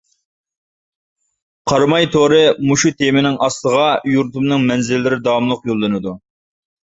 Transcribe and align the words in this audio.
قاراماي 1.71 2.07
تورى 2.15 2.39
مۇشۇ 2.69 2.91
تېمىنىڭ 3.01 3.37
ئاستىغا 3.47 3.85
يۇرتۇمنىڭ 4.13 4.65
مەنزىرىلىرى 4.71 5.23
داۋاملىق 5.29 5.69
يوللىنىدۇ. 5.73 6.15